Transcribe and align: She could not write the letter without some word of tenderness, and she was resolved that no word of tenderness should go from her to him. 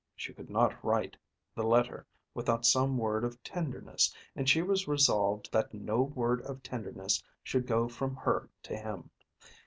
She 0.15 0.33
could 0.33 0.49
not 0.49 0.83
write 0.83 1.15
the 1.53 1.61
letter 1.61 2.07
without 2.33 2.65
some 2.65 2.97
word 2.97 3.23
of 3.23 3.43
tenderness, 3.43 4.11
and 4.35 4.49
she 4.49 4.63
was 4.63 4.87
resolved 4.87 5.51
that 5.51 5.75
no 5.75 6.01
word 6.01 6.41
of 6.41 6.63
tenderness 6.63 7.21
should 7.43 7.67
go 7.67 7.87
from 7.87 8.15
her 8.15 8.49
to 8.63 8.75
him. 8.75 9.11